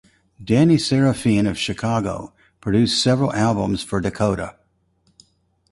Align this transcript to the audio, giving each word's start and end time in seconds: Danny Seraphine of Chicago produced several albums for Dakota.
Danny 0.43 0.79
Seraphine 0.79 1.45
of 1.45 1.59
Chicago 1.59 2.33
produced 2.59 2.99
several 3.03 3.31
albums 3.33 3.83
for 3.83 4.01
Dakota. 4.01 4.55